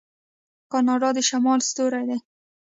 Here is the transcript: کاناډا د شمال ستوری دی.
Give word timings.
کاناډا 0.71 1.09
د 1.15 1.19
شمال 1.29 1.59
ستوری 1.69 2.03
دی. 2.09 2.17